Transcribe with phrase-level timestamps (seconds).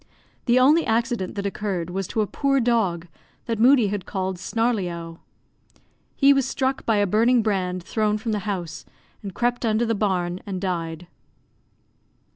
[0.47, 3.05] The only accident that occurred was to a poor dog,
[3.45, 5.19] that Moodie had called Snarleyowe.
[6.15, 8.83] He was struck by a burning brand thrown from the house,
[9.21, 11.05] and crept under the barn and died.